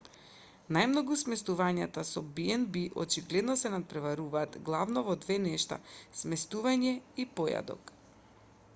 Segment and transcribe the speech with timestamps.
[0.77, 5.81] најмногу сместувањата со б&б очигледно се натпреваруваат главно во две нешта
[6.23, 7.95] сместување и појадок